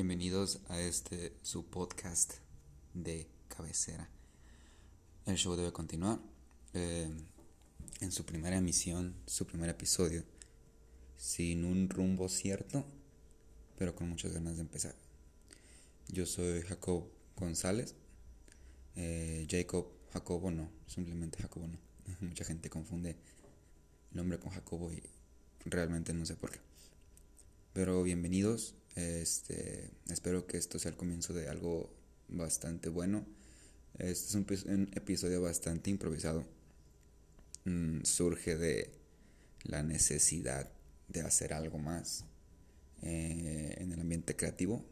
[0.00, 2.32] Bienvenidos a este su podcast
[2.94, 4.08] de cabecera.
[5.26, 6.18] El show debe continuar.
[6.72, 7.10] Eh,
[8.00, 10.24] en su primera emisión, su primer episodio,
[11.18, 12.86] sin un rumbo cierto,
[13.76, 14.94] pero con muchas ganas de empezar.
[16.08, 17.04] Yo soy Jacob
[17.36, 17.94] González.
[18.96, 21.78] Eh, Jacob Jacobo no, simplemente Jacobo no.
[22.26, 25.02] Mucha gente confunde el nombre con Jacobo y
[25.66, 26.58] realmente no sé por qué.
[27.74, 31.90] Pero bienvenidos este, espero que esto sea el comienzo de algo
[32.28, 33.24] bastante bueno.
[33.98, 36.44] Este es un, episodio bastante improvisado.
[37.64, 38.90] Mm, surge de
[39.64, 40.70] la necesidad
[41.08, 42.24] de hacer algo más
[43.02, 44.84] eh, en el ambiente creativo.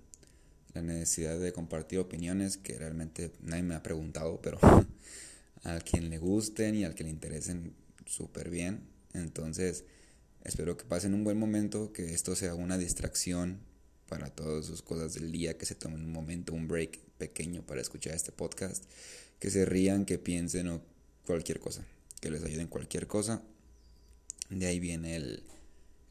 [0.74, 4.58] La necesidad de compartir opiniones que realmente nadie me ha preguntado, pero
[5.64, 7.74] a quien le gusten y al que le interesen
[8.06, 8.82] súper bien.
[9.14, 9.84] Entonces,
[10.44, 13.60] espero que pasen un buen momento, que esto sea una distracción
[14.08, 17.80] para todas sus cosas del día, que se tomen un momento, un break pequeño para
[17.80, 18.84] escuchar este podcast,
[19.38, 20.80] que se rían, que piensen o
[21.26, 21.84] cualquier cosa,
[22.20, 23.42] que les ayuden cualquier cosa.
[24.50, 25.42] De ahí viene el,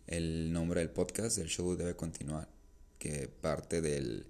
[0.05, 2.47] el nombre del podcast, el show debe continuar,
[2.99, 4.25] que parte del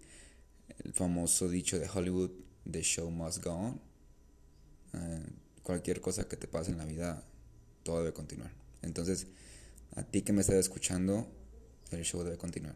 [0.93, 2.31] famoso dicho de Hollywood,
[2.69, 3.81] The Show Must Go On.
[4.93, 5.25] Eh,
[5.63, 7.23] cualquier cosa que te pase en la vida,
[7.83, 8.51] todo debe continuar.
[8.81, 9.27] Entonces,
[9.95, 11.27] a ti que me estás escuchando,
[11.91, 12.75] el show debe continuar.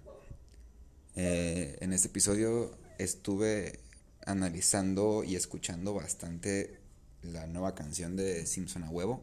[1.16, 3.80] Eh, en este episodio estuve
[4.26, 6.80] analizando y escuchando bastante
[7.22, 9.22] la nueva canción de Simpson a huevo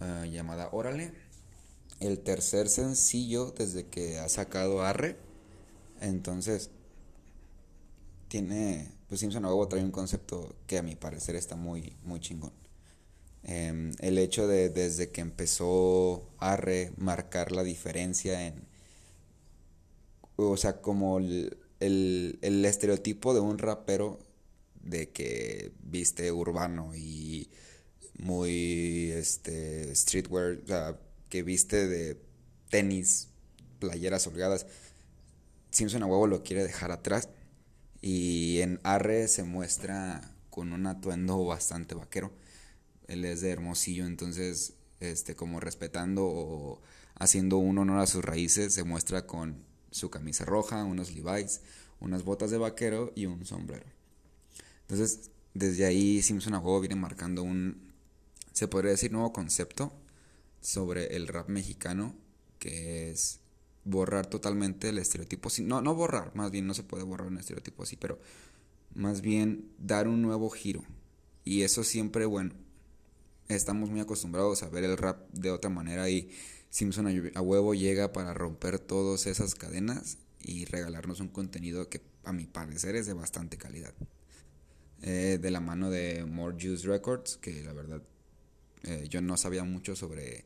[0.00, 1.12] eh, llamada Órale.
[2.00, 5.16] El tercer sencillo desde que ha sacado Arre.
[6.00, 6.70] Entonces,
[8.28, 12.20] tiene, pues Simpson a huevo trae un concepto que a mi parecer está muy, muy
[12.20, 12.52] chingón.
[13.44, 18.73] Em, el hecho de desde que empezó Arre marcar la diferencia en
[20.36, 24.18] o sea, como el, el, estereotipo de un rapero
[24.82, 27.50] de que viste urbano y
[28.18, 32.20] muy este streetwear, o sea, que viste de
[32.68, 33.28] tenis,
[33.78, 34.66] playeras holgadas.
[35.70, 37.28] Simpson a huevo lo quiere dejar atrás
[38.00, 42.32] y en Arre se muestra con un atuendo bastante vaquero.
[43.08, 46.82] Él es de Hermosillo, entonces este como respetando o
[47.16, 51.60] haciendo un honor a sus raíces, se muestra con su camisa roja, unos Levi's,
[52.00, 53.86] unas botas de vaquero y un sombrero.
[54.82, 57.92] Entonces, desde ahí Simpson a viene marcando un,
[58.52, 59.92] se podría decir, nuevo concepto
[60.60, 62.12] sobre el rap mexicano,
[62.58, 63.38] que es
[63.84, 65.48] borrar totalmente el estereotipo.
[65.62, 68.18] No, no borrar, más bien no se puede borrar un estereotipo así, pero
[68.96, 70.82] más bien dar un nuevo giro.
[71.44, 72.52] Y eso siempre, bueno,
[73.48, 76.30] estamos muy acostumbrados a ver el rap de otra manera y
[76.70, 82.32] Simpson a huevo llega para romper todas esas cadenas y regalarnos un contenido que a
[82.32, 83.94] mi parecer es de bastante calidad.
[85.02, 88.02] Eh, de la mano de More Juice Records, que la verdad
[88.84, 90.44] eh, yo no sabía mucho sobre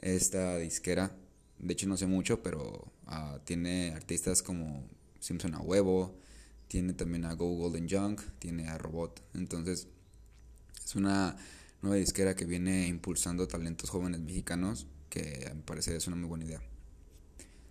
[0.00, 1.16] esta disquera.
[1.58, 4.88] De hecho no sé mucho, pero ah, tiene artistas como
[5.20, 6.18] Simpson a huevo,
[6.68, 9.22] tiene también a Go Golden Junk, tiene a Robot.
[9.34, 9.88] Entonces
[10.84, 11.36] es una
[11.82, 16.28] nueva disquera que viene impulsando talentos jóvenes mexicanos que a mi parecer es una muy
[16.28, 16.62] buena idea.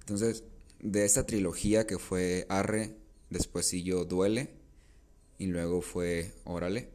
[0.01, 0.43] Entonces,
[0.81, 2.95] de esta trilogía que fue Arre,
[3.29, 4.49] después siguió Duele
[5.37, 6.89] y luego fue Órale,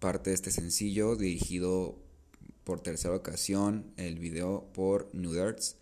[0.00, 1.98] parte de este sencillo dirigido
[2.64, 5.76] por tercera ocasión, el video por Nudarts,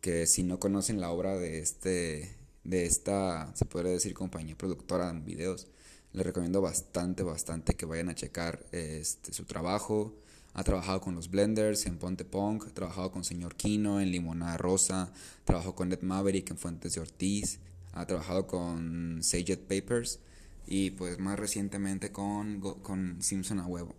[0.00, 5.10] que si no conocen la obra de este de esta, se podría decir, compañía productora
[5.10, 5.66] en videos,
[6.12, 10.14] les recomiendo bastante, bastante que vayan a checar este, su trabajo,
[10.54, 14.58] ha trabajado con los Blenders en Ponte Punk, ha trabajado con Señor Kino en Limonada
[14.58, 15.12] Rosa,
[15.44, 17.58] trabajó con Ed Maverick en Fuentes de Ortiz,
[17.92, 20.20] ha trabajado con Saget Papers
[20.66, 23.94] y pues más recientemente con, con Simpson a huevo.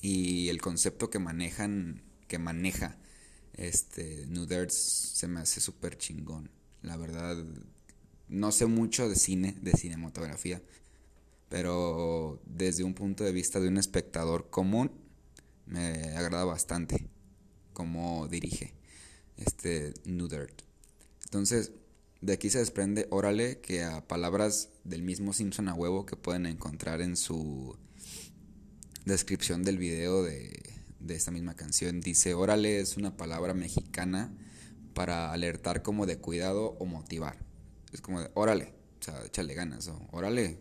[0.00, 2.96] Y el concepto que manejan, que maneja
[3.54, 4.26] este
[4.68, 6.50] se me hace súper chingón.
[6.82, 7.36] La verdad,
[8.28, 10.62] no sé mucho de cine, de cinematografía,
[11.48, 14.90] pero desde un punto de vista de un espectador común,
[15.66, 17.08] me agrada bastante
[17.72, 18.74] cómo dirige
[19.36, 20.62] este Nudert.
[21.24, 21.72] Entonces,
[22.20, 26.46] de aquí se desprende Órale, que a palabras del mismo Simpson a huevo que pueden
[26.46, 27.76] encontrar en su
[29.04, 30.60] descripción del video de,
[31.00, 34.32] de esta misma canción, dice Órale es una palabra mexicana
[34.94, 37.38] para alertar como de cuidado o motivar.
[37.92, 40.58] Es como de Órale, o sea, échale ganas, o Órale,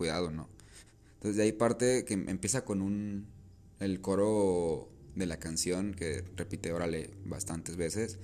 [0.00, 0.48] cuidado, ¿no?
[1.16, 3.26] Entonces de ahí parte que empieza con un
[3.80, 8.18] el coro de la canción que repite órale bastantes veces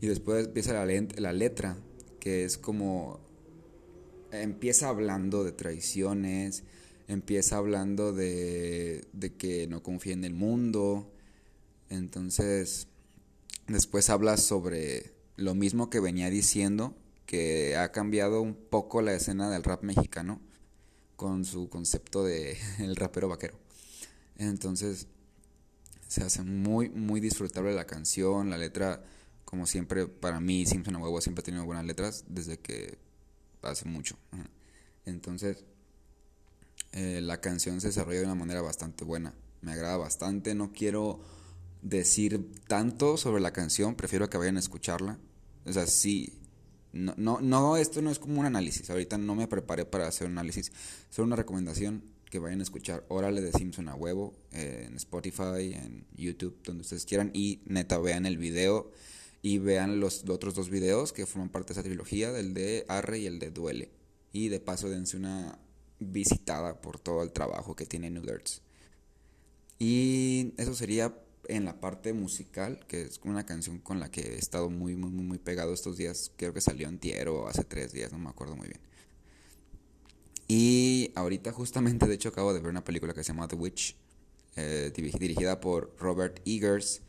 [0.00, 1.76] y después empieza la, letra
[2.18, 3.20] que es como
[4.32, 6.64] empieza hablando de traiciones,
[7.08, 11.12] empieza hablando de, de que no confía en el mundo.
[11.90, 12.88] Entonces,
[13.66, 16.96] después habla sobre lo mismo que venía diciendo,
[17.26, 20.40] que ha cambiado un poco la escena del rap mexicano
[21.18, 23.58] con su concepto de el rapero vaquero.
[24.36, 25.08] Entonces,
[26.06, 29.04] se hace muy, muy disfrutable la canción, la letra,
[29.44, 32.98] como siempre, para mí, Simpson a huevo siempre ha tenido buenas letras desde que
[33.62, 34.16] hace mucho.
[35.06, 35.64] Entonces,
[36.92, 39.34] eh, la canción se desarrolla de una manera bastante buena.
[39.60, 40.54] Me agrada bastante.
[40.54, 41.18] No quiero
[41.82, 45.18] decir tanto sobre la canción, prefiero que vayan a escucharla.
[45.66, 46.37] O sea, sí.
[46.98, 48.90] No, no, no, esto no es como un análisis.
[48.90, 50.72] Ahorita no me preparé para hacer un análisis.
[51.10, 55.72] Solo una recomendación que vayan a escuchar Órale de Simpson a huevo eh, en Spotify,
[55.74, 57.30] en YouTube, donde ustedes quieran.
[57.32, 58.90] Y neta, vean el video
[59.42, 63.20] y vean los, otros dos videos que forman parte de esa trilogía, del de Arre
[63.20, 63.90] y el de Duele.
[64.32, 65.58] Y de paso dense una
[66.00, 68.24] visitada por todo el trabajo que tiene New
[69.78, 71.14] Y eso sería
[71.48, 75.10] en la parte musical, que es una canción con la que he estado muy, muy,
[75.10, 76.30] muy, pegado estos días.
[76.36, 78.80] Creo que salió en Tiero hace tres días, no me acuerdo muy bien.
[80.46, 83.96] Y ahorita justamente, de hecho, acabo de ver una película que se llama The Witch,
[84.56, 87.02] eh, dirigida por Robert Eggers.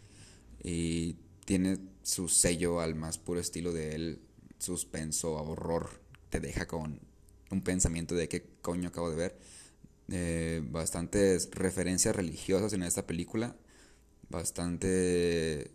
[0.63, 1.15] Y
[1.45, 4.21] tiene su sello al más puro estilo de él,
[4.57, 6.01] suspenso, horror.
[6.29, 6.99] Te deja con
[7.49, 9.39] un pensamiento de qué coño acabo de ver.
[10.11, 13.55] Eh, bastantes referencias religiosas en esta película.
[14.29, 15.71] Bastante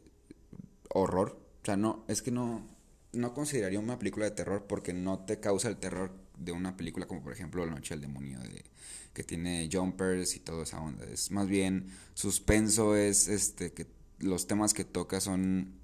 [0.90, 1.38] horror.
[1.62, 2.68] O sea, no, es que no,
[3.12, 7.06] no consideraría una película de terror porque no te causa el terror de una película
[7.06, 8.64] como por ejemplo La Noche del Demonio, de,
[9.12, 11.04] que tiene jumpers y toda esa onda.
[11.06, 13.86] Es más bien suspenso, es este que
[14.18, 15.74] los temas que toca son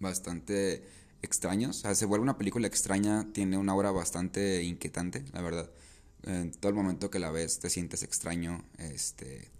[0.00, 0.84] bastante
[1.22, 1.78] extraños.
[1.78, 5.70] O sea, se vuelve una película extraña, tiene una obra bastante inquietante, la verdad.
[6.24, 8.64] En todo el momento que la ves te sientes extraño.
[8.78, 9.50] Este,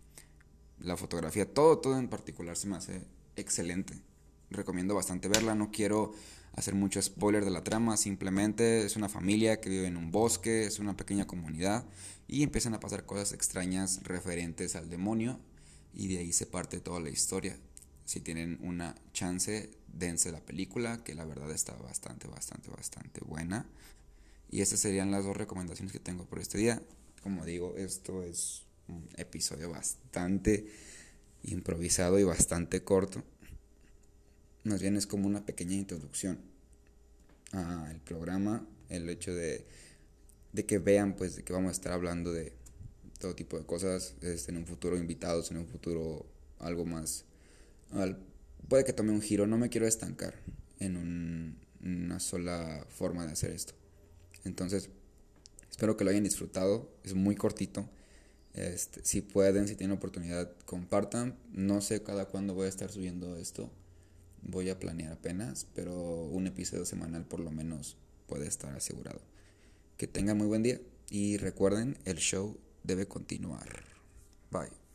[0.80, 3.02] la fotografía, todo, todo en particular se me hace
[3.36, 3.94] excelente.
[4.50, 5.54] Recomiendo bastante verla.
[5.54, 6.12] No quiero
[6.54, 7.96] hacer mucho spoiler de la trama.
[7.96, 11.84] Simplemente es una familia que vive en un bosque, es una pequeña comunidad
[12.26, 15.38] y empiezan a pasar cosas extrañas referentes al demonio
[15.94, 17.56] y de ahí se parte toda la historia.
[18.04, 23.66] Si tienen una chance, dense la película, que la verdad está bastante, bastante, bastante buena.
[24.50, 26.82] Y estas serían las dos recomendaciones que tengo por este día.
[27.22, 30.66] Como digo, esto es un episodio bastante
[31.42, 33.22] improvisado y bastante corto.
[34.64, 36.38] Más bien es como una pequeña introducción
[37.52, 39.64] al programa, el hecho de,
[40.52, 42.52] de que vean pues de que vamos a estar hablando de
[43.18, 46.26] todo tipo de cosas, en un futuro invitados, en un futuro
[46.58, 47.24] algo más
[48.68, 50.34] puede que tome un giro, no me quiero estancar
[50.78, 53.72] en una sola forma de hacer esto.
[54.44, 54.90] Entonces,
[55.70, 57.88] espero que lo hayan disfrutado, es muy cortito.
[58.58, 61.38] Este, si pueden, si tienen oportunidad, compartan.
[61.52, 63.70] No sé cada cuándo voy a estar subiendo esto.
[64.42, 65.94] Voy a planear apenas, pero
[66.24, 67.96] un episodio semanal por lo menos
[68.26, 69.20] puede estar asegurado.
[69.96, 73.84] Que tengan muy buen día y recuerden, el show debe continuar.
[74.50, 74.87] Bye.